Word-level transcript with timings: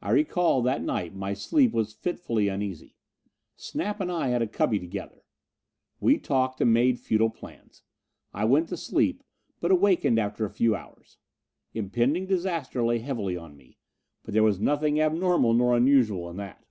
I 0.00 0.10
recall, 0.12 0.62
that 0.62 0.84
night, 0.84 1.16
my 1.16 1.34
sleep 1.34 1.72
was 1.72 1.92
fitfully 1.92 2.46
uneasy. 2.46 2.94
Snap 3.56 3.98
and 3.98 4.08
I 4.08 4.28
had 4.28 4.40
a 4.40 4.46
cubby 4.46 4.78
together. 4.78 5.24
We 5.98 6.16
talked, 6.18 6.60
and 6.60 6.72
made 6.72 7.00
futile 7.00 7.28
plans. 7.30 7.82
I 8.32 8.44
went 8.44 8.68
to 8.68 8.76
sleep, 8.76 9.24
but 9.58 9.72
awakened 9.72 10.16
after 10.20 10.44
a 10.44 10.50
few 10.52 10.76
hours. 10.76 11.18
Impending 11.74 12.26
disaster 12.26 12.84
lay 12.84 13.00
heavily 13.00 13.36
on 13.36 13.56
me. 13.56 13.78
But 14.22 14.32
there 14.34 14.44
was 14.44 14.60
nothing 14.60 15.00
abnormal 15.00 15.54
nor 15.54 15.76
unusual 15.76 16.30
in 16.30 16.36
that! 16.36 16.64